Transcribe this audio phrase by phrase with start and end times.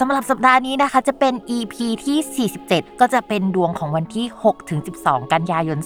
[0.00, 5.78] สำหรับสัปดาห์นี้นะคะจะเป็น EP ที่ 47 ก็จะเป็นดวงของวันที่6ถึง12 กันยายน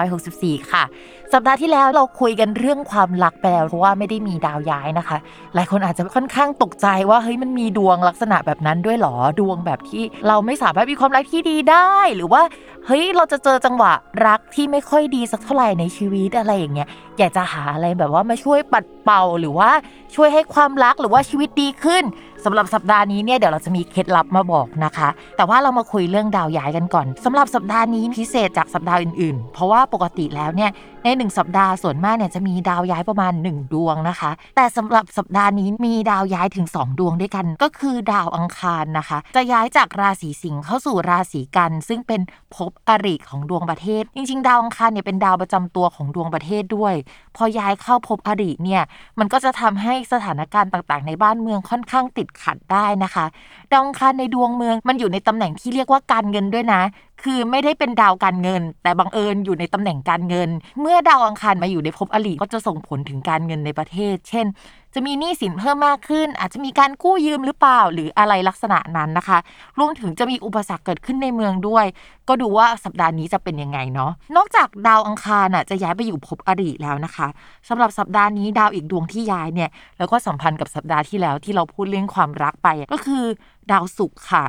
[0.00, 0.84] 2564 ค่ะ
[1.32, 5.16] สัปดาห์ที่แล้วเราคุยกันเรื่องความรักไปแล้วเพราะว่าไม่ได้มีดาวย้ายนะคะ
[5.54, 12.42] หลายคนอาจจะค่อนข้างตกใจว่าเฮ้ยมันมีดวงลักษณะแบบนั้นด้วยหรอดวงแบบที่เราไม่สามารถมีความรักที่ดีได้ หรือว่า
[12.86, 13.92] เฮ้ยเราจะเจอจังหวะ
[14.26, 19.70] รักที่ไม่ค่อยดีสักเท่าไหร่ในชีวิตอะไรอย่างเงี้ยอยากจะหาอะไรแบบว่ามาช่วยปัดเป่าหรือว่า
[20.14, 22.04] ช่วยให้ความรักหรือว่าชีวิตดีขึ้น
[22.44, 30.70] สำหรับสัปดาห์นี้เนี่ยเดี๋ยวเราจะมีเคล็ดลับมาบอกนะคะ แต่ว่าเรามาคุยเรื่องดาวย้ายกันก่อนสำหรับสัปดาห์นี้พิเศษจากสัปดาห์อื่นๆ เพราะว่าปกติแล้วเนี่ย
[31.06, 42.20] ในหนึ่งสัปดาห์ส่วนมากเนี่ยจะมีดาวย้ายประมาณ 1 ดวงนะคะ แต่สำหรับสัปดาห์นี้มีดาวย้ายถึง 2 ดวงด้วยกัน ก็คือดาวอังคารนะคะ จะย้ายจากราศีสิงห์เข้าสู่ราศีกัน ซึ่งเป็น
[42.54, 46.94] ภพอริของดวงประเทศ จริง ๆ ดาวอังคารเนี่ยเป็นดาวประจำตัวของดวงประเทศด้วย
[47.36, 48.82] พอย้ายเข้าภพอริเนี่ย
[49.18, 53.26] มันก็จะทำให้สถานการณ์ต่างๆ ในบ้านเมืองค่อนข้างติดขัดได้นะคะ
[53.72, 56.82] ดาวอังคารในดวงเมืองมันอยู่ในตำแหน่งที่เรียกว่าการเงินด้วยนะ
[57.22, 64.46] คือไม่ได้เป็นดาวการเงิน แต่บังเอิญอยู่ในตำแหน่งการเงิน เมื่อดาวอังคารมาอยู่ในภพอริก็จะส่งผลถึงการเงินในประเทศ เช่น
[64.94, 69.38] จะมีหนี้สินเพิ่มมากขึ้น อาจจะมีการกู้ยืมหรือเปล่า หรืออะไรลักษณะนั้นนะคะ
[69.78, 71.86] รวมถึงจะมีอุปสรรคเกิดขึ้นในเมืองด้วย
[72.28, 77.26] ก็ดูว่าสัปดาห์นี้จะเป็นยังไงเนาะนอกจากดาวอังคารน่ะจะย้ายไปอยู่ภพอริแล้วนะคะ
[77.68, 83.24] สำหรับสัปดาห์นี้ดาวอีกดวงที่ย้ายเนี่ยแล้วก็สัมพันธ์กับสัปดาห์ที่แล้วที่เราพูดเรื่องความรักไปก็คือ
[83.72, 84.44] ดาวศุกร์ค่ะ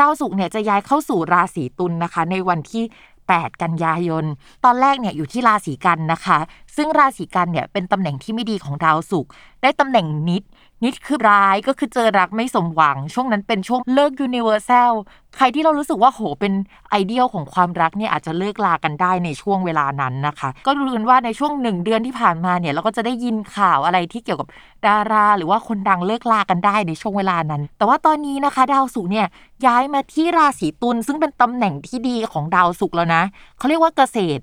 [0.00, 2.82] ดาวศุกร์เนี่ยจะย้ายเข้าสู่ราศีตุลนนะคะ ในวันที่
[3.38, 4.24] 8 กันยายน
[4.64, 6.38] ตอนแรกเนี่ยอยู่ที่ราศีกันย์นะคะ
[6.76, 9.30] ซึ่งราศีกันย์เนี่ยเป็นตำแหน่งที่ไม่ดีของดาวศุกร์
[9.62, 10.42] ได้ตำแหน่งนิจ
[10.84, 14.92] นิจคือร้ายก็คือเจอรักไม่สมหวัง ช่วงนั้นเป็นช่วงเลิก universal
[15.36, 16.52] ใครที่เรารู้สึกว่าโหเป็น
[16.90, 24.48] ไอเดียลของความรักเนี่ยอาจจะเลิกลากันได้ในช่วงเวลานั้นนะคะ ก็รู้กันว่าในช่วงหนึ่งเดือนที่ผ่านมาเนี่ยเราก็จะได้ยินข่าวอะไรที่เกี่ยวกับ
[24.86, 29.26] ดารา หรือว่าคนดังเลิกลากันได้ในช่วงเวลานั้น แต่ว่าตอนนี้นะคะ ดาวศุกร์เนี่ย
[29.66, 33.22] ย้ายมาที่ราศีตุลซึ่งเป็นตำแหน่งที่ดีของดาวศุกร์แล้วนะ
[33.58, 34.42] เขาเรียกว่าเกษตร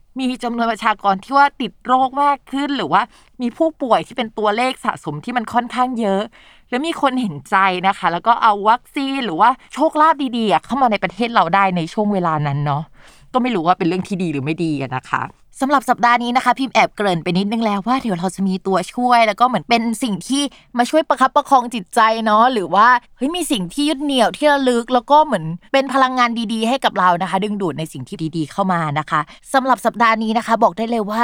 [0.19, 3.01] มีจำนวนประชากรที่ว่าติดโรคมากขึ้น หรือว่า
[3.41, 6.21] มีผู้ป่วยที่เป็นตัวเลขสะสมที่มันค่อนข้างเยอะ
[6.69, 7.55] แล้วมีคนเห็นใจ
[7.87, 12.83] นะคะ แล้วก็เอาวัคซีนหรือว่าโชคลาภดีๆเข้ามาในประเทศเราได้ในช่วงเวลานั้นเนาะ
[13.33, 15.23] ก็ไม่รู้ว่าเป็นเรื่องที่ดีหรือไม่ดีนะคะ
[15.59, 20.43] สำหรับสัปดาห์นี้นะคะพิมพ์แอบเกริ่นไปนิดนึงแล้วว่าเดี๋ยวเราจะมีตัวช่วย แล้วก็เหมือนเป็นสิ่งที่
[20.77, 22.87] มาช่วยประคับประคองจิตใจเนาะหรือว่า
[23.17, 29.21] เฮ้ยมีสิ่งที่ยึดเหนี่ยวที่ระลึก แล้วก็เหมือนเป็นพลังงานดีๆ ให้กับเรานะคะ ดึงดูดในสิ่งที่ดีๆเข้ามานะคะ
[29.53, 31.23] สำหรับสัปดาห์นี้นะคะ บอกได้เลยว่า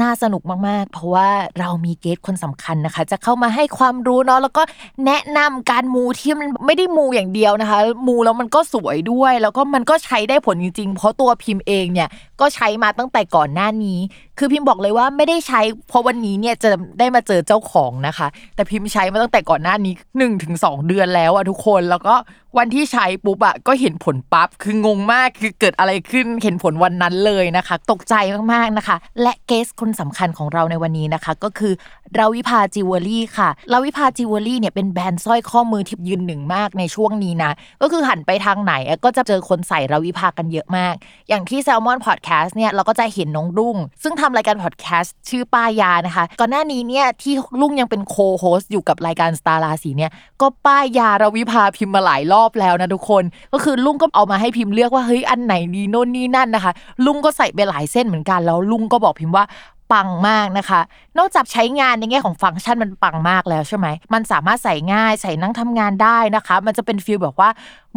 [0.00, 1.28] น่าสนุกมากๆ เพราะว่า
[1.60, 4.62] เรามีเกสคนสำคัญนะคะ จะเข้ามาให้ความรู้เนาะแล้วก็
[5.06, 12.08] แนะนำการมูที่มันไม่ได้มูอย่างเดียวนะคะ มูแล้วมันก็สวยด้วย แล้วก็มันก็ใช้ได้ผลจริงๆ เพราะตัวพิมพ์เองเนี่ย
[12.42, 13.98] ก็ใช้มาตั้งแต่ก่อนหน้านี้
[14.38, 16.68] คือพิมพ์บอกเลยว่าไม่ได้ใช้เพราะวันนี้เนี่ยจะ
[16.98, 22.14] ได้มาเจอเจ้าของนะคะ แต่พิมพ์ใช้มาตั้งแต่ก่อนหน้านี้1นถึงสเดือนแล้วอะทุกคนแล้วก็
[22.58, 28.14] วันที่ใช้ปุ๊บอะก็เห็นผลปั๊บคืองงมากคือเกิดอะไรขึ้นเห็นผลวันนั้นเลยนะคะ ตกใจ
[28.52, 31.72] มากๆนะคะ และ guest คนสำคัญของเราในวันนี้นะคะ ก็คือ
[32.18, 38.74] ราวิภาจิวเวลรี่ค่ะราวิภาจิวเวลรี่เนี่ยเป็นแบรนด์สร้อยข้อมือที่ยืนหนึ่งมากในช่วงนี้นะ ก็คือหันไปทางไหน
[39.04, 40.94] ก็จะเจอคนใส่ราวิภากันเยอะมาก
[41.28, 50.10] อย่างที่ Salmon Podcast เนี่ยเราก็จะเห็นน้องรุ่ง ซึ่งทำรายการพอดแคสต์ชื่อป้ายยานะคะ ก่อนหน้านี้เนี่ยที่รุ่งยังเป็น co-host อยู่กับรายการสตาร์ราศีเนี่ย
[50.40, 56.72] ก็ป้ายยาราวิภาพิมพ์มาหลายรอบแล้วนะทุกคน ก็คือรุ่งก็เอามาให้พิมพ์เลือกว่าเฮ้ยอันไหนดีโน่นนี่นั่นนะคะ
[57.06, 59.44] ลุงก็ใส่ไปหลายเส้นเหมือนกันแล้วลุงก็บอกพิมพ์ว่า
[59.92, 60.80] ปังมากนะคะ
[61.18, 67.50] นอกจากใช้งานในแง่ของฟังก์ชันมันปังมากแล้วใช่ไหม มันสามารถใส่ง่ายใส่นั่งทำงานได้นะคะ มันจะเป็น feel แบบว่า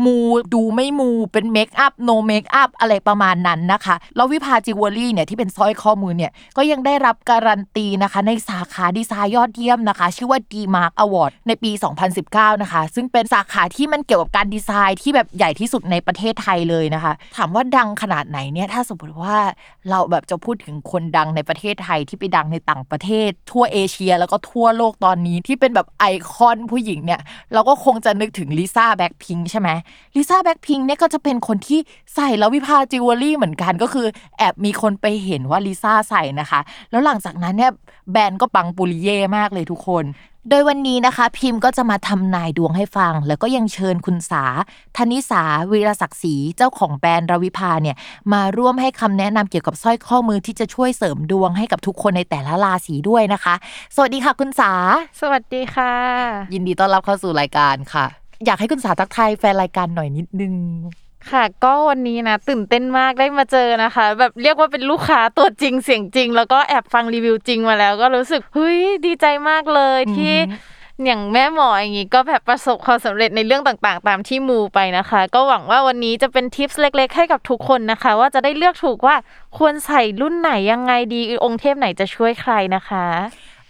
[0.06, 0.18] มู
[0.54, 11.72] ดูไม่มูเป็น makeup no makeup อะไรประมาณนั้นนะคะ แล้วรวิภาจิวเวลรี่เนี่ยที่เป็นสร้อยข้อมือเนี่ย ก็ยังได้รับการันตีนะคะ ในสาขาดีไซน์ยอดเยี่ยมนะคะ ชื่อว่า DEmark Award ในปี
[12.18, 19.36] 2019 นะคะ ซึ่งเป็นสาขาที่มันเกี่ยวกับการดีไซน์ที่แบบใหญ่ที่สุดในประเทศไทยเลยนะคะ ถามว่าดังขนาดไหนเนี่ยถ้าสมมติว่า
[19.90, 27.22] เราแบบจะพูดถึงคนดังในประเทศไทยที่ไปดังในต่างประเทศ ทั่วเอเชียแล้วก็ทั่วโลกตอนนี้ที่เป็นแบบไอคอนผู้หญิงเนี่ย
[27.54, 29.70] เราก็คงจะนึกถึงลิซ่าแบ็คพิงใช่ไหม
[30.16, 31.80] ลิซ่าแบ็คพิงเนี่ยก็จะเป็นคนที่
[32.16, 36.60] ใส่รวิภาจิวเวลรี่เหมือนกันก็คือแอบมีคนไปเห็นว่าลิซ่าใส่นะคะ
[36.92, 37.72] แล้วหลังจากนั้นเนี่ย
[38.12, 40.04] แบรนด์ก็ปังปุริเย่มากเลยทุกคน
[40.50, 44.44] โดยวันนี้นะคะ พิมพ์ก็จะมาทำนายดวงให้ฟัง แล้วก็ยังเชิญคุณสา
[44.98, 47.96] ธนิสาวีรศักดิ์ศรีเจ้าของแบรนด์รวิภาเนี่ย
[48.34, 53.56] มาร่วมให้คำแนะนำเกี่ยวกับสร้อยข้อมือที่จะช่วยเสริมดวงให้กับทุกคนในแต่ละราศีด้วยนะคะ
[53.96, 54.72] สวัสดีค่ะคุณสา
[55.22, 55.94] สวัสดีค่ะ
[56.54, 58.06] ยินดีต้อนรับเข้าสู่รายการค่ะ
[58.46, 60.54] อยากให้คุณสาทักทายแฟนรายการหน่อยนิดนึง
[61.32, 70.36] ค่ะก็วันนี้นะตื่นเต้นมากได้มาเจอนะคะ แบบเรียกว่าเป็นลูกค้าตัวจริงเสียงจริง แล้วก็แอบฟังรีวิวจริงมาแล้ว ก็รู้สึกเฮ้ยดีใจมากเลยที่
[71.06, 79.16] อย่างแม่หมออย่างนี้ก็แบบประสบความสำเร็จในเรื่องต่างๆ ตามที่มูไปนะคะ ก็หวังว่าวันนี้จะเป็นทิปส์เล็ก ๆ ให้กับทุกคนนะคะ ว่าจะได้เลือกถูกว่า
[79.58, 83.06] ควรใส่รุ่นไหนยังไงดีองค์เทพไหนจะช่วยใครนะคะ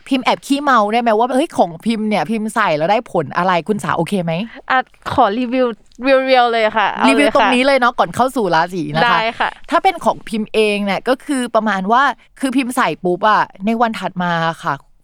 [0.07, 4.34] พิมพ์แอบขี้เมาได้ไหมว่าเฮ้ยของพิมพ์เนี่ยพิมพ์ใส่แล้วได้ผลอะไรคุณสาโอเคไหม
[4.69, 4.78] อะ
[5.12, 5.68] ขอรีวิว
[6.03, 12.03] เรียวๆเลยค่ะเอารีวิวเลยตรงค่ะนี้เลยเนาะก่อนเข้าสู่ราศีนะคะได้ค่ะ ถ้าเป็นของพิมพ์เองเนี่ยก็คือประมาณว่า
[12.39, 14.31] คือพิมพ์ใส่ปุ๊บอะในวันถัดมา
[14.63, 14.74] ค่ะ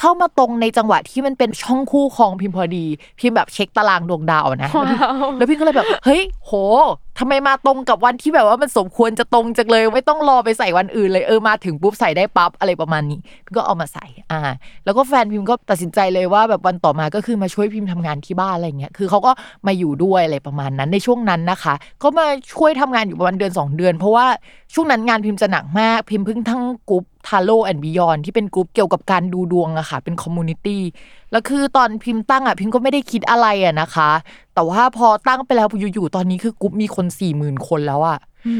[0.00, 2.86] เข้ามาตรงในจังหวะที่มันเป็นช่องคู่ครองพิมพ์พอดี
[3.18, 6.52] พิมพ์แบบเช็คตารางดวงดาวนะว้าวแล้วพี่ก็เลยแบบ เฮ้ย โห
[7.18, 14.40] ทำไมมาตรงกับวันที่แบบว่ามันสมควรจะตรงจังเลย ไม่ต้องรอไปใส่วันอื่นเลยเออมาถึงปุ๊บใส่ได้ปั๊บอะไรประมาณนี้พี่ก็เอามาใส่อ่า
[14.84, 19.32] แล้วก็แฟนพิมพ์ก็ตัดสินใจเลยว่าแบบวันต่อมาก็คือมาช่วยพิมพ์ทำงานที่บ้านอะไรเงี้ยคือเขาก็
[19.66, 24.26] มาอยู่ด้วยอะไรประมาณนั้นในช่วงนั้นนะคะ ก็มาช่วยทำงานอยู่ประมาณเดือนสองเดือน เพราะว่า
[24.74, 30.82] ช่วงนั้นงานพิมพ์จะหนักมากพิมพ์เพิ่งทั้งกรุ๊ป Tarot and Beyond ที่เป็นกลุ่มเกี่ยวกับการดูดวงอะค่ะ เป็น community
[31.32, 34.10] แล้วคือตอนพิมพ์ตั้งอะพิมพ์ก็ไม่ได้คิดอะไรอะนะคะ
[34.54, 38.18] แต่ว่าพอตั้งไปแล้วอยู่ๆตอนนี้คือกลุ่มมีคนสี่หมื่นคนแล้วอะ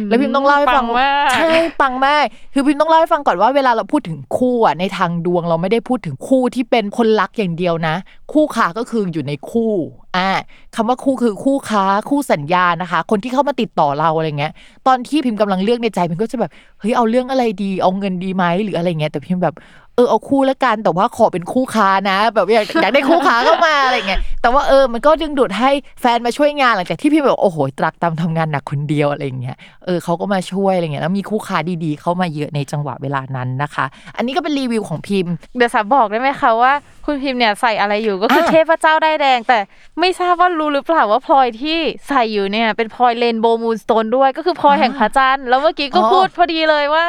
[0.09, 2.25] แล้วพิมพ์ต้องเล่าให้ฟังปังมากใช่ปังมาก
[2.55, 7.95] คือพิมพ์ต้องเล่าให้ฟังก่อนว่าเวลาเราพูดถึงคู่อะในทางดวงเราไม่ได้พูดถึงคู่ที่เป็นคนรักอย่างเดียวนะ
[8.33, 9.73] คู่ค้าก็คืออยู่ในคู่
[10.17, 10.31] อ่า
[10.75, 14.53] คำว่าคู่คือคู่ค้าคู่สัญญานะคะ คนที่เข้ามาติดต่อเราอะไรเงี้ย
[14.87, 16.51] ตอนที่พิมพ์กำลังเลือกในใจพิมพ์ก็จะแบบ
[16.81, 19.55] เฮ้ยเอาเรื่องอะไรดี เอาเงินดีไหมหรืออะไรเงี้ยแต่พิมพ์แบบ
[19.90, 36.73] เออเอาคู่แล้วกันแต่ว่าขอเป็นคู่ค้านะ แบบอยากอยากได้คู่ค้าเข้ามาอะไรเงี้ยแต่ว่าเออมันก็ดึงดูดให้แฟนมาช่วยงานหลังจากที่พิมพ์แบบโอ้โหตรักตามทำงานหนักคนเดียวอะไรเงี้ยเออเขาก็มาช่วยอะไรเงี้ยแล้วมีคู่ค้าดีๆ เข้ามาเยอะในจังหวะเวลานั้นนะคะ อันนี้ก็เป็นรีวิวของพิมพ์เดี๋ยวสาบอกได้ไหมคะว่า
[37.07, 39.59] คุณพิมพ์เนี่ยใส่อะไรอยู่ก็คืออะเทพเจ้าได้ายแดง แต่
[40.01, 41.79] ไม่ทราบว่ารู้หรือเปล่าว่าพลอยที่
[42.09, 47.07] ใส่อยู่เนี่ยเป็นพลอยเรนโบว์มูนสโตนด้วยก็คือพลอยแห่งพระจันทร์แล้วเมื่อกี้ก็อ๋อพูดพอดีเลยว่า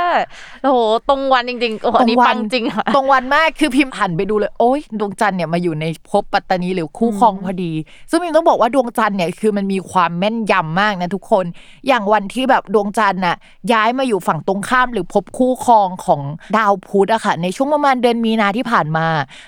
[0.64, 0.80] โอ้โห
[1.10, 7.72] ตรงวันจริงๆโอ้โหอันนี้ปังจริงค่ะตรงวันมากคือพิมพ์หันไปดูเลย โอ๊ยดวงจันทร์เนี่ยมาอยู่ในภพปัตตานีหรือคู่ครองพอดี
[8.10, 11.46] ซึ่งพิมต้องบอกว่าดวงจันทร์เนี่ยคือมันมีความแม่นยำมากนะทุกคน
[11.88, 13.36] อย่างวันที่แบบดวงจันทร์น่ะ
[13.72, 16.22] ย้ายมาอยู่ฝั่งตรงข้ามหรือภพคู่ครองของ
[16.58, 19.08] ดาวพุธอะค่ะ ในช่วงประมาณเดือนมีนาที่ผ่านมา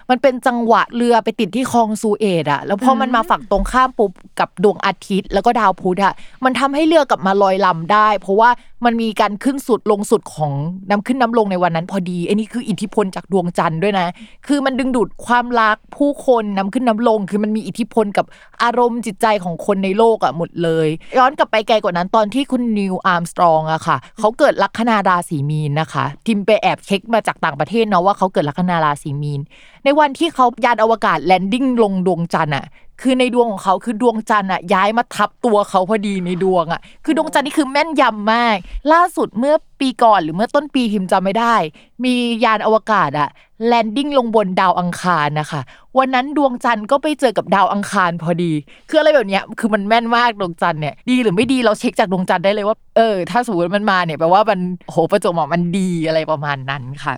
[0.09, 6.13] มันเป็นจังหวะเรือไปติดที่คลองสุเอซอะแล้วพอมันมาฝั่งตรงข้ามปุ๊บกับดวงอาทิตย์ แล้วก็ดาวพุธอะ
[6.45, 8.49] มันทำให้เรือกลับมาลอยลำได้ เพราะว่า
[8.85, 10.51] มันมีการขึ้นสุดลงสุดของ
[10.89, 14.07] น้ำขึ้นน้ำลงในวันนั้นพอดีไอ้นี่คืออิทธิพลจากดวงจันทร์ด้วยนะ
[14.47, 18.25] คือมันดึงดูดความรักผู้คนน้ำขึ้นน้ำลง คือมันมีอิทธิพลกับ
[18.63, 20.87] อารมณ์จิตใจของคนในโลกอะหมดเลย
[21.17, 29.41] ย้อนกลับไปไกลกว่านั้นตอนที่คุณนีล อาร์มสตรองอะค่ะเขาเกิดลัคนาราศีมีนนะคะพิมพ์ไปแอบเช็คมาจากต่างประเทศเนาะว่าเขาเกิดลัคนาราศีมีน
[29.83, 32.65] ในวันที่เขายานอวกาศ landing ลงดวงจันทร์อะ
[33.01, 38.57] คือในดวงของเขาคือดวงจันทร์อะย้ายมาทับตัวเขาพอดีในดวงอะคือดวงจันทร์นี่คือแม่นยำมาก
[38.91, 41.55] ล่าสุดเมื่อปีก่อนหรือเมื่อต้นปีพิมพ์จำไม่ได้
[42.03, 42.13] มี
[42.43, 43.29] ยานอวกาศอะ
[43.67, 45.61] landing ลงบนดาวอังคารนะคะ
[45.97, 48.51] วันนั้นดวงจันทร์ก็ไปเจอกับดาวอังคารพอดี
[48.89, 54.59] คืออะไรแบบเนี้ยคือมันแม่นมากดวงจันทร์เนี่ยดีหรือไม่ดีเราเช็คจากดวงจันทร์ได้เลยว่าเออถ้าสมมติมันมาเนี่ยแปลว่ามัน
[54.91, 57.13] โหประจวบเหมาะมันดีอะไรประมาณนั้นค่ะ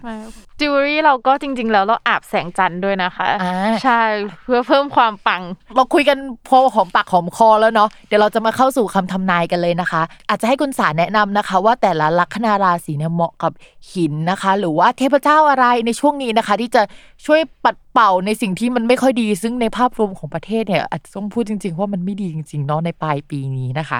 [0.59, 4.01] จิวเวลรี่เราก็จริง ๆ แล้วเราอาบแสงจันทร์ด้วยนะคะอ่าใช่
[4.43, 5.41] เพื่อเพิ่มความปัง
[5.75, 13.51] เราคุยกันพอหอมปากหอมคอแล้วเนาะเดี๋ยวเราจะมาเข้าสู่คำทำนายกันเลยนะคะ อาจจะให้คุณสารแนะนำนะคะ ว่าแต่ละลัคนาราศีเนี่ยเหมาะกับ
[13.91, 16.81] หินนะคะ หรือว่าเทพเจ้าอะไรในช่วงนี้นะคะ ที่จะ
[17.25, 23.99] ช่วยปัดเป่าในสิ่งที่มันไม่ค่อยดี ซึ่งในภาพรวมของประเทศเนี่ยอาจจะต้องพูดจริง ๆ ว่ามันไม่ดีจริงๆเนาะในปลายปีนี้นะคะ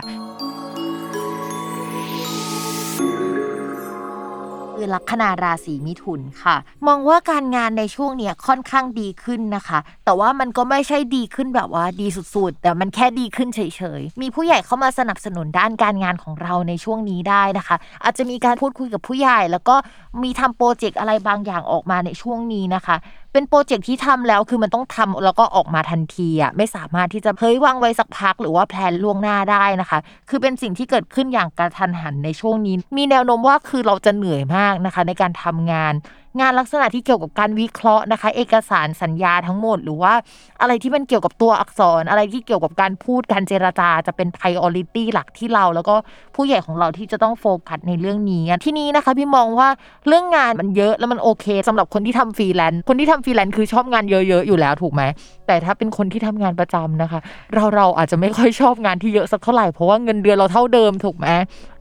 [4.76, 6.56] คือลัคนาราศีมิถุนค่ะ
[6.88, 13.60] มองว่าการงานในช่วงเนี้ยค่อนข้างดีขึ้นนะคะ แต่ว่ามันก็ไม่ใช่ดีขึ้นแบบว่าดีสุดๆ แต่มันแค่ดีขึ้นเฉ
[14.00, 19.76] ยๆ มีผู้ใหญ่เข้ามาสนับสนุนด้านการงานของเราในช่วงนี้ได้นะคะ อาจจะมีการพูดคุยกับผู้ใหญ่ แล้วก็
[20.24, 22.98] มีทำโปรเจกต์อะไรบางอย่างออกมาในช่วงนี้นะคะ
[23.34, 35.96] เป็นโปรเจกต์ที่ทำแล้วคือมันต้องทำแล้วก็ออกมาทันทีอะไม่สามารถที่จะเฮ้ยวางไว้สักพักหรือว่า plan ล่วงหน้าได้นะคะ คือเป็นสิ่งที่เกิดขึ้นอย่างกระทันหันในช่วงนี้ มีแนวโน้มว่าคือเราจะเหนื่อยมากนะคะ ในการทำงาน
[36.42, 40.14] งานลักษณะที่เกี่ยวกับการวิเคราะห์นะคะ เอกสารสัญญาทั้งหมด หรือว่า
[40.62, 45.96] อะไรที่มันเกี่ยวกับตัวอักษร อะไรที่เกี่ยวกับการพูดการเจรจาจะเป็น priority หลักที่เรา แล้วก็
[46.36, 49.70] ผู้ใหญ่ของเราที่จะต้องโฟกัสในเรื่องนี้ที่นี้นะคะพิมพ์มองว่า
[50.08, 55.02] เรื่องงานมันเยอะแล้วมันโอเคสำหรับคนที่ทำฟรีแลนซ์คนที่ทำฟรีแลนซ์คือชอบงานเยอะๆอยู่แล้วถูกไหม
[55.48, 57.20] แต่ถ้าเป็นคนที่ทำงานประจำนะคะ
[57.54, 61.28] เราเราอาจจะไม่ค่อยชอบงานที่เยอะสักเท่าไหร่เพราะว่าเงินเดือนเราเท่าเดิมถูกไหม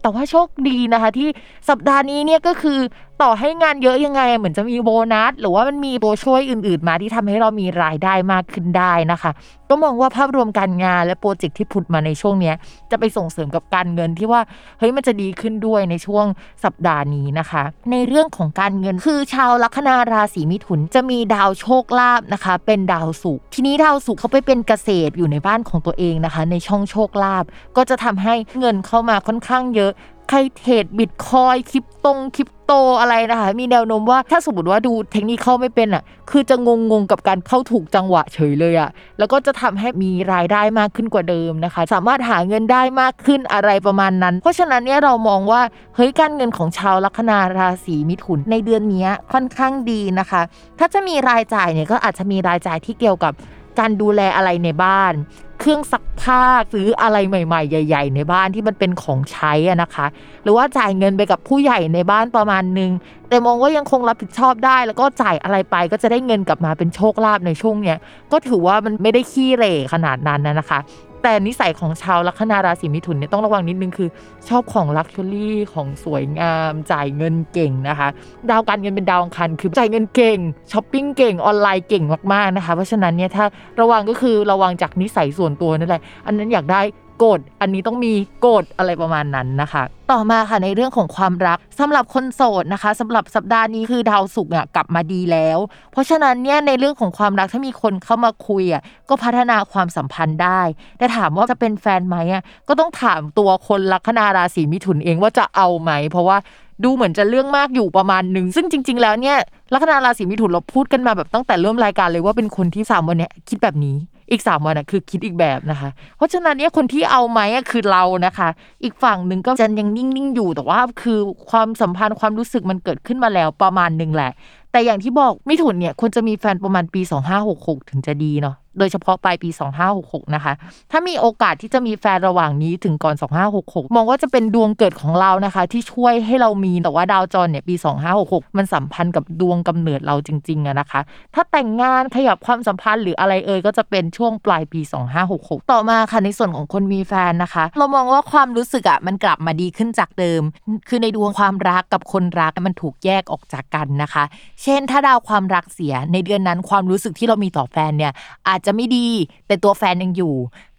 [0.04, 1.28] แต่ว่าโชคดีนะคะ ที่
[1.68, 2.78] สัปดาห์นี้เนี่ยก็คือ
[3.22, 9.30] ต่อให้งานเยอะยังไง เหมือนจะมีโบนัส หรือว่ามันมีตัวช่วยอื่น ๆ มาที่ทำให้เรามีรายได้มากขึ้นได้นะคะ
[9.76, 12.54] ก็มองว่าภาพรวมการงานและโปรเจกต์ที่ผุดมาในช่วงเนี้ย
[12.90, 14.40] จะไปส่งเสริมกับการเงินที่ว่า
[14.78, 16.26] เฮ้ยมันจะดีขึ้นด้วยในช่วง
[16.64, 17.62] สัปดาห์นี้นะคะ
[17.92, 27.44] ในเรื่องของการเงินคือชาวลัคนาราศีมิถุนจะมีดาวโชคลาภนะคะ เป็นดาวศุกร์ทีนี้ดาวศุกร์เขาไปเป็นเกษตรอยู่ในบ้านของตัวเองนะคะ ในช่องโชคลาภ
[27.76, 29.92] ก็จะทำให้เงินเข้ามาค่อนข้างเยอะ
[30.28, 45.62] ใครเทรดบิตคอยคริปตงคริปโตอะไรนะคะ มีแนวโน้มว่าถ้าสมมติว่าดูเทคนิคเข้าไม่เป็นอะ คือจะงงงกับการเข้าถูกจังหวะเฉยเลยอะ แล้วก็จะทำให้มีรายได้มากขึ้นกว่าเดิมนะคะ สามารถหาเงินได้มากขึ้นอะไรประมาณนั้น เพราะฉะนั้นเนี่ยเรามองว่า
[45.94, 50.42] เฮ้ยการเงินของชาวลัคนาราศีมิถุนในเดือนนี้ค่อนข้างดีนะคะ
[50.78, 53.32] ถ้าจะมีรายจ่ายเนี่ยก็อาจจะมีรายจ่ายที่เกี่ยวกับ
[53.78, 55.12] การดูแลอะไรในบ้าน
[55.60, 56.42] เครื่องซักผ้า
[56.72, 60.06] ซื้ออะไรใหม่ ๆ ใหญ่ ๆ ในบ้านที่มันเป็นของใช้อะนะคะ
[60.42, 62.90] หรือว่าจ่ายเงินไปกับผู้ใหญ่ในบ้านประมาณนึง
[63.28, 67.98] แต่มองว่ายังคงรับผิดชอบได้ แล้วก็จ่ายอะไรไปก็จะได้เงินกลับมาเป็นโชคลาภในช่วงเนี้ย
[68.32, 70.80] ก็ถือว่ามันไม่ได้ขี้เหร่ขนาดนั้นนะนะคะ
[71.24, 74.08] แต่นิสัยของชาวลัคนาราศีมิถุนเนี่ยต้องระวังนิดนึงคือ
[74.48, 78.08] ชอบของ luxury ของสวยงาม จ่ายเงินเก่งนะคะ
[78.50, 80.38] ดาวการเงินเป็นดาวอังคารคือจ่ายเงินเก่ง
[80.72, 83.44] ช้อปปิ้งเก่งออนไลน์เก่งมากๆนะคะ เพราะฉะนั้นเนี่ยถ้า
[83.80, 86.80] ระวังก็คือระวังจากนิสัยส่วนตัวนั่นแหละอันนั้นอยากได้
[87.22, 95.58] กรธอันนี้ต้องมีโกรธอะไรประมาณนั้นนะคะ ต่อมาค่ะในเรื่องของความรักสำหรับคนโสดนะคะสำหรับสัปดาห์นี้คือดาวศุกร์อะกลับมาดีแล้ว
[95.92, 100.60] เพราะฉะนั้นเนี่ยในเรื่องของความรักถ้ามีคนเข้ามาคุยอะก็พัฒนาความสัมพันธ์ได้
[100.98, 106.36] แต่ถามว่าจะเป็นแฟนไหมอะก็ต้องถามตัวคนลัคนาราศีมิถุนเองว่าจะเอาไหม เพราะว่า
[106.84, 109.36] ดูเหมือนจะเรื่องมากอยู่ประมาณหนึ่ง ซึ่งจริง ๆ แล้วเนี่ย
[109.72, 113.96] ลัคนาราศีมิถุนเราพูดกันมาแบบตั้งแต่เริ่มรายการเลยว่าเป็นคนที่สามวันเนี้ยคิดแบบนี้
[114.30, 118.48] อีกสามวันอะคือคิดอีกแบบนะคะ เพราะฉะนั้นเนี่ยคนที่เอาไหมอะคือเรานะคะ
[118.82, 121.18] อีกฝั่งหนึ่งก็จะยังนิ่งๆอยู่แต่ว่าคือ
[121.50, 124.30] ความสัมพันธ์ความรู้สึกมันเกิดขึ้นมาแล้วประมาณหนึ่งแหละ
[124.72, 127.00] แต่อย่างที่บอกมิถุนเนี่ยควรจะมีแฟนประมาณปี
[127.44, 129.48] 2566 ถึงจะดีเนาะ โดยเฉพาะปลายปี
[129.92, 130.52] 2566 นะคะ
[130.90, 133.14] ถ้ามีโอกาสที่จะมีแฟนระหว่างนี้ถึงก่อน
[133.54, 137.74] 2566 มองว่าจะเป็นดวงเกิดของเรานะคะ ที่ช่วยให้เรามีแต่ว่าดาวจรเนี่ยปี
[138.16, 141.00] 2566 มันสัมพันธ์กับดวงกำเนิดเราจริงๆอะนะคะ
[141.34, 144.80] ถ้าแต่งงานขยับความสัมพันธ์หรืออะไรเอ่ยก็จะเป็นช่วงปลายปี
[145.26, 150.42] 2566 ต่อมาค่ะในส่วนของคนมีแฟนนะคะ เรามองว่าความรู้สึกอะมันกลับมาดีขึ้นจากเดิม
[150.88, 154.24] คือในดวงความรักกับคนรักมันถูกแยกออกจากกันนะคะ
[154.62, 158.12] เช่น ถ้าดาวความรักเสียในเดือนนั้นความรู้สึกที่เรามีต่อแฟนเนี่ย
[158.48, 159.08] อาจจะไม่ดี
[159.46, 160.34] แต่ตัวแฟนยังอยู่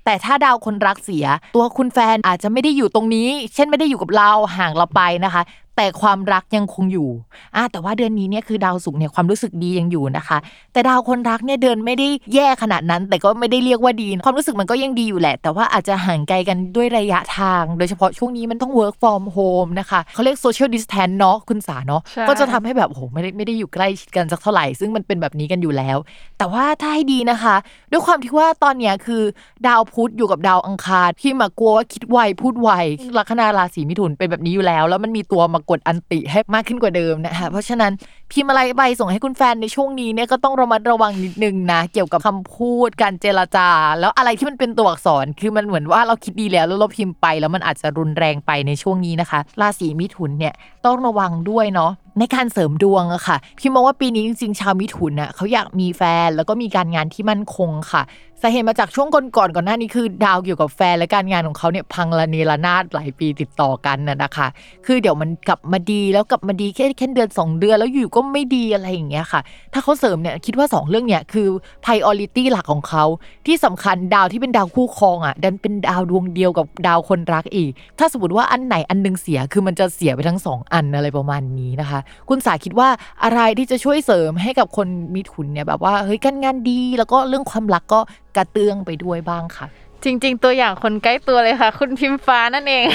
[0.06, 1.26] แต่ถ้าดาวคนรักเสีย
[1.56, 5.42] ตัวคุณแฟนอาจจะไม่ได้อยู่ตรงนี้ เช่นไม่ได้อยู่กับเราห่างเราไปนะคะ
[5.76, 7.10] แต่ความรักยังคงอยู่
[7.56, 10.38] อะแต่ว่าเดือนนี้เนี่ยคือดาวศุกร์เนี่ยความรู้สึกดียังอยู่นะคะ
[10.74, 25.98] แต่ดาวคนรักเนี่ยเดินไม่ได้แย่ขนาดนั้น แต่ก็ไม่ได้เรียกว่าดีความรู้สึกมันก็ยังดีอยู่แหละ แต่ว่าอาจจะห่างไกลกันด้วยระยะทาง โดยเฉพาะช่วงนี้มันต้อง work from home นะคะเขาเรียก social distance เนาะคุณสาเนาะใช่ก็จะทำให้แบบโอ้โหไม่ได้ไม่ได้อยู่ใกล้ชิดกันสักเท่าไหร่ซึ่งมันเป็นแบบนี้กันอยู่แล้ว
[26.38, 27.56] แต่ว่าถ้าให้ดีนะคะ
[27.92, 29.24] ด้วยความที่ว่าตอนเนี้ยคือ
[29.68, 32.70] ดาวพุธอยู่กับดาวอังคารที่มากลัวว่าคิดไวพูดไว
[33.18, 37.92] ลัคนาราศีมิถุนเป็นแบบนี้อยู่แล้ว แล้วมันมีตัวมากดอันติให้มากขึ้นกว่าเดิมนะคะเพราะฉะนั้น
[38.32, 43.70] พิมพ์อะไรไปส่งให้คุณแฟนในช่วงนี้เนี่ยก็ต้องระมัดระวังนิดนึงนะเกี่ยวกับคำพูดการเจรจา
[44.00, 50.54] แล้วอะไรที่มันเป็นตัวอักษรคือมันเหมือนว่าเราคิดดีแล้วแล้วเราพิมพ์ไป แล้วมันอาจจะรุนแรงไปในช่วงนี้นะคะราศีมิถุนเนี่ย
[50.86, 58.02] ต้องระวังด้วยเนาะในการเสริมดวงอะค่ะ พี่มองว่าปีนี้จริงๆ ชาวมิถุนน่ะเขาอยากมีแฟนแล้วก็มีการงานที่มั่นคงค่ะ
[58.42, 64.48] สาเหตุมาจากช่วงก่อนๆก่อนหน้านี้คือดาวเกี่ยวกับแฟนและการงานของเขาเนี่ยพังละเนระนาดหลายปีติดต่อกันน่ะนะคะ
[64.86, 69.42] คือเดี๋ยวมันกลับมาดีแล้วกลับมาดีแค่แค่เดือน 2 เดือนแล้วอยู่ก็ไม่ดีอะไรอย่างเงี้ยค่ะ
[69.74, 71.48] ถ้าเขาเสริมเนี่ยคิดว่า 2 เรื่องเนี่ยคือ
[71.84, 73.04] priority หลักของเขา
[73.48, 82.00] ที่สำคัญดาวที่เป็นดาวคู่ครองอะดันเป็นดาวดวงเดียวกับดาวคนรักอีก ถ้าสมมติว่าอันไหนอันหนึงเสียคือมันจะเสียไปทั้งสองอันอะไรประมาณนี้นะคะ
[82.30, 82.90] คุณสาคิดว่า
[83.24, 88.02] อะไรที่จะช่วยเสริมให้กับคนมีทุนเนี่ยแบบว่าเฮ้ยการงานดีแล้วก็เรื่องความรักก็
[88.36, 89.68] กระเตื้องไปด้วยบ้างค่ะ
[90.04, 92.86] จริง ๆ ตัวอย่างคนใกล้ตัวเลยค่ะ คุณพิมฟ้านั่นเอง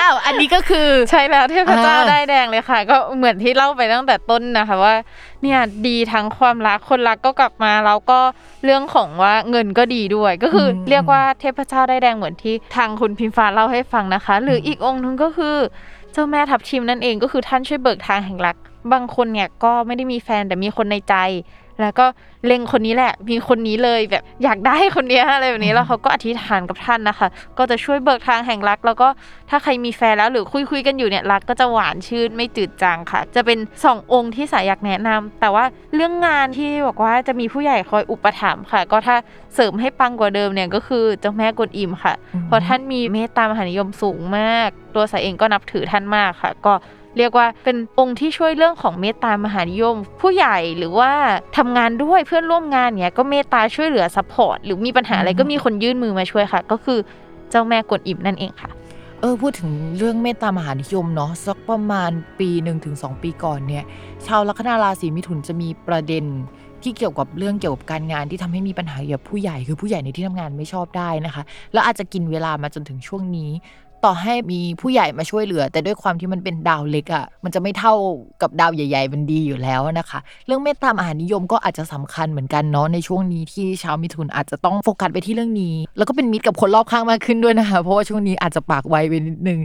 [0.00, 4.94] อ้าวอันนี้ก็คือใช่แล้วเทพเจ้าอ่าได้ายแดงเลยค่ะ ก็เหมือนที่เล่าไปตั้งแต่ต้นนะคะว่า
[5.42, 8.20] เนี่ยดีทั้งความรักคนรักก็กลับมาแล้วก็
[8.64, 15.56] เรื่องของว่าเงินก็ดีด้วย ก็คืออมเรียกว่าเทพเจ้าได้ายแดงเหมือนที่ทางคุณพิมฟ้าเล่าให้ฟังนะคะ หรืออีกองค์หนึงก็คือ
[16.12, 18.56] เจ้าแม่ทับทิมนั่นเองก็คือท่านช่วยเบิกทางแห่งรัก
[18.92, 21.16] บางคนเนี่ยก็ไม่ได้มีแฟนแต่มีคนในใจ
[21.82, 22.06] แล้วก็
[22.46, 29.08] เล็งคนนี้แหละ มีคนนี้เลยแบบอยากได้คนนี้อะไรแบบนี้แล้วเขาก็อธิษฐานกับท่านนะคะ ก็จะช่วยเบิกทางแห่งรัก แล้วก็
[29.50, 39.16] ถ้าใครมีแฟนแล้วหรือคุยคุยๆกันอยู่เนี่ยรักก็จะหวานชื่นไม่จืดจางค่ะ จะเป็นสององค์ที่สายอยากแนะนำแต่ว่าเรื่องงานที่บอกว่าจะมีผู้ใหญ่คอยอุปถัมภ์ค่ะ ก็ถ้า
[39.54, 42.14] เสริมให้ปังกว่าเดิมเนี่ยก็คือเจ้าแม่กวนอิมค่ะ
[42.46, 46.72] เพราะท่านมีเมตตามหานิยมสูงมาก ตัวสาเองก็นับถือท่านมากค่ะ ก็
[47.18, 51.10] เรียกว่าเป็นองค์ที่ช่วยเรื่องของเมตตามหานิยม ผู้ใหญ่หรือว่า
[51.56, 56.98] ทำงานด้วยเพื่อนร่วมงานเนี้ยก็เมตตาช่วยเหลือ support หรือมีปัญหาอะไรก็มีคนยื่นมือมาช่วยค่ะ ก็คือ
[57.50, 58.70] เจ้าแม่กวนอิมนั่นเองค่ะ
[59.20, 63.84] เออพูดถึงเรื่องเมตตามหานิยมเนาะสักประมาณปีหนึ่งถึงสองปีก่อนเนี่ย
[64.26, 66.24] ชาวลัคนาราศีมิถุนจะมีประเด็น
[66.82, 71.42] ที่เกี่ยวกับเรื่องเกี่ยวกับการงานที่ทำให้มีปัญหาเกี่ยวกับผู้ใหญ่คือผู้ใหญ่ในที่ทำงานไม่ชอบได้นะคะ
[71.72, 73.50] แล้วอาจจะกินเวลามาจนถึงช่วงนี้
[74.04, 77.94] ต่อให้มีผู้ใหญ่มาช่วยเหลือ แต่ด้วยความที่มันเป็นดาวเล็กอะ่ะมันจะไม่เท่า
[78.42, 89.60] กับดาวใหญ่ๆมันดีอยู่แล้วนะคะ เรื่องเมตตามหานิยมก็อาจจะสำคัญเหมือนกันเนาะในช่วงนี้ที่ชาวมิถุนอาจจะต้องโฟกัสไปที่เรื่องนี้ แล้วก็เป็นมิตรกับคนรอบข้างมากขึ้นด้วยนะคะ เพราะว่าช่วงนี้อาจจะปากไวไปนิดนึง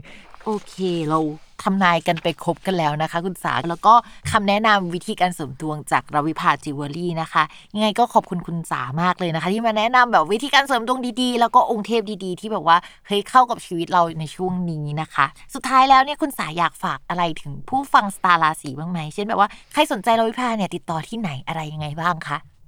[0.45, 0.75] โอเค
[1.09, 1.19] เรา
[1.63, 3.93] ทำนายกันไปครบกันแล้วนะคะ คุณสาแล้วก็
[4.31, 7.43] คำแนะนำวิธีการเสริมดวงจากรวิภาจิวเวลรี่นะคะ
[7.75, 22.37] ยังไงก็ขอบคุณคุณสามากเลยนะคะ ที่มาแนะนำแบบวิธีการเสริมดวงดีๆ แล้วก็องค์เทพดีๆ ที่แบบว่าเฮ้ยเข้ากับชีวิตเราในช่วงนี้นะคะ สุดท้ายแล้วเนี่ยคุณสาอยากฝากอะไรถึงผู้ฟังสตาร์ราศีบ้างไหมเช่นแบบว่าใครสนใจรวิภาเนี่ยติดต่อที่ไหนอะไรยังไงบ้างคะ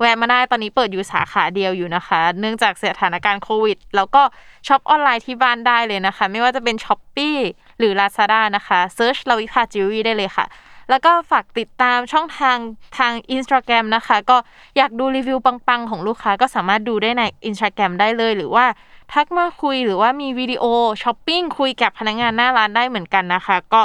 [0.00, 4.22] แวะมาได้ตอนนี้เปิดอยู่สาขาเดียวอยู่นะคะ เนื่องจากสถานการณ์โควิด แล้วก็
[4.66, 7.36] shop ออนไลน์ที่บ้านได้เลยนะคะ ไม่ว่าจะเป็น Shopee
[7.78, 10.46] หรือ Lazada นะคะ search รวิภาจิววี่ได้เลยค่ะ
[10.90, 12.58] แล้วก็ฝากติดตามช่องทาง
[12.98, 14.36] ทาง Instagram นะคะ ก็
[14.76, 18.66] อยากดูรีวิวปัง ๆ ของลูกค้าก็สามารถดูได้ใน Instagram ได้เลย หรือว่า
[19.12, 20.64] ทักมาคุยหรือว่ามีวิดีโอ
[21.02, 23.80] ช้อปปิ้งคุยกับพนักงานหน้าร้านได้เหมือนกันนะคะ ก็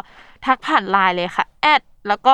[0.45, 2.33] ทักผ่านไลน์เลยค่ะ add แล้วก็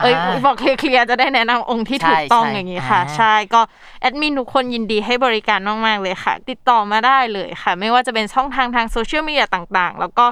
[0.00, 3.60] เอ้ยอ่าบอกเคลียร์ๆจะได้แนะนำองค์ที่ถูกต้องใช่ใช่อย่างนี้ค่ะอ่าใช่ก็
[4.00, 10.24] แอดมินทุกคนยินดีให้บริการมากๆเลยค่ะ ติดต่อมาได้เลยค่ะ ไม่ว่าจะเป็นช่องทางทางโซเชียลมีเดียต่างๆ แล้วก็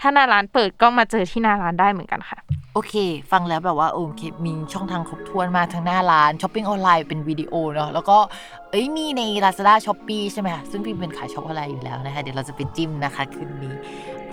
[0.00, 2.38] ถ้าหน้าร้านเปิดก็มาเจอที่หน้าร้านได้เหมือนกันค่ะ
[2.74, 2.94] โอเค
[3.32, 8.16] ฟังแล้วแบบว่าโอเคมีช่องทางครบถ้วนมากทั้งหน้าร้านช้อปปิ้งออนไลน์เป็นวิดีโอเนาะแล้วก็
[8.70, 13.74] เอ้ยมีใน Lazada s h o p e e ใช่ไหมคะซึ่งพิมเป็นขาช็อปออนไลน์อยู่แล้วนะคะ เดี๋ยวเราจะไปจิ้มนะคะคืนนี้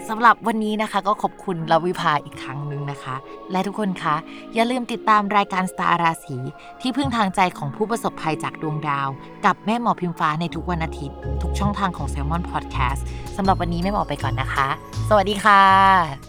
[0.10, 3.15] สำหรับวันนี้นะคะก็ขอบคุณลาวิภาอีกครั้งหนึ่งนะคะ
[3.52, 4.15] และทุกคนคะ
[4.56, 6.38] อย่าลืมติดตามรายการสตาร์ราศี
[6.82, 9.08] ที่พึ่งทางใจของผู้ประสบภัยจากดวงดาว
[9.45, 13.02] กับแม่หมอพิมฟ้าในทุกวันอาทิตย์ ทุกช่องทางของ Salmon Podcast
[13.38, 14.67] สำหรับวันนี้แม่หมอไปก่อนนะคะ
[15.10, 16.29] สวัสดีค่ะ